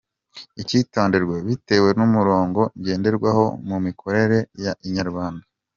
[0.61, 5.45] Icyitonderwa: Bitewe n’umurongo ngenderwaho mu mikorere ya Inyarwanda.